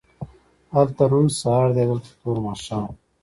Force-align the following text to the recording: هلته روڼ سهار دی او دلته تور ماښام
هلته 0.75 1.03
روڼ 1.11 1.25
سهار 1.41 1.67
دی 1.75 1.83
او 1.87 1.93
دلته 1.99 2.11
تور 2.21 2.37
ماښام 2.45 2.89